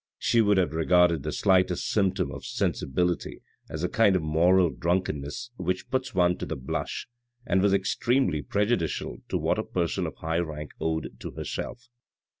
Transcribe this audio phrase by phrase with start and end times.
[0.17, 5.51] She would have regarded the slightest symptom of sensibility as a kind of moral drunkenness
[5.57, 7.07] which puts one to the blush
[7.45, 11.87] and was extremely prejudicial to what a person of high rank owed to herself.